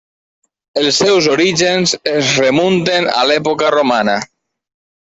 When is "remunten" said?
2.45-3.07